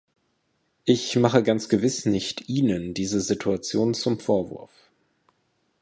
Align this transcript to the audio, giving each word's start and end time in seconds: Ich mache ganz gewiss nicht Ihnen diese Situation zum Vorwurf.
Ich 0.83 1.15
mache 1.17 1.43
ganz 1.43 1.69
gewiss 1.69 2.07
nicht 2.07 2.49
Ihnen 2.49 2.95
diese 2.95 3.21
Situation 3.21 3.93
zum 3.93 4.19
Vorwurf. 4.19 4.89